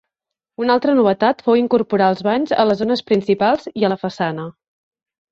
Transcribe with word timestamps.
Una 0.63 0.71
altra 0.75 0.93
novetat 0.99 1.43
fou 1.49 1.57
incorporar 1.59 2.07
els 2.13 2.23
banys 2.27 2.53
a 2.63 2.65
les 2.69 2.79
zones 2.79 3.03
principals 3.11 3.67
i 3.83 3.85
a 3.87 3.93
la 3.93 3.99
façana. 4.07 4.47